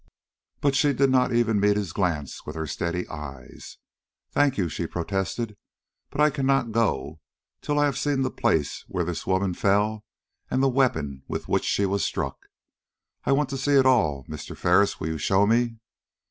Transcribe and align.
But 0.61 0.73
she 0.73 0.93
did 0.93 1.11
not 1.11 1.31
even 1.31 1.59
meet 1.59 1.77
his 1.77 1.93
glance 1.93 2.43
with 2.43 2.55
her 2.55 2.65
steady 2.65 3.07
eyes. 3.07 3.77
"Thank 4.31 4.57
you," 4.57 4.67
she 4.67 4.87
protested; 4.87 5.55
"but 6.09 6.19
I 6.19 6.31
cannot 6.31 6.71
go 6.71 7.19
till 7.61 7.77
I 7.77 7.85
have 7.85 7.99
seen 7.99 8.23
the 8.23 8.31
place 8.31 8.83
where 8.87 9.03
this 9.03 9.27
woman 9.27 9.53
fell 9.53 10.03
and 10.49 10.63
the 10.63 10.69
weapon 10.69 11.21
with 11.27 11.47
which 11.47 11.65
she 11.65 11.85
was 11.85 12.03
struck. 12.03 12.47
I 13.25 13.31
want 13.31 13.49
to 13.49 13.57
see 13.59 13.73
it 13.75 13.85
all. 13.85 14.25
Mr. 14.27 14.57
Ferris, 14.57 14.99
will 14.99 15.09
you 15.09 15.17
show 15.19 15.45
me?" 15.45 15.77